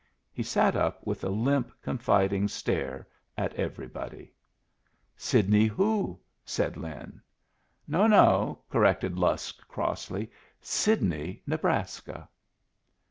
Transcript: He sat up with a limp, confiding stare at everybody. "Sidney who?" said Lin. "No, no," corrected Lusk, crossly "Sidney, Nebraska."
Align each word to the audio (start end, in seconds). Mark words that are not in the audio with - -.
He 0.33 0.41
sat 0.41 0.75
up 0.75 1.05
with 1.05 1.23
a 1.23 1.29
limp, 1.29 1.71
confiding 1.83 2.47
stare 2.47 3.07
at 3.37 3.53
everybody. 3.53 4.33
"Sidney 5.15 5.65
who?" 5.67 6.19
said 6.43 6.75
Lin. 6.75 7.21
"No, 7.87 8.07
no," 8.07 8.63
corrected 8.71 9.19
Lusk, 9.19 9.67
crossly 9.67 10.31
"Sidney, 10.59 11.43
Nebraska." 11.45 12.27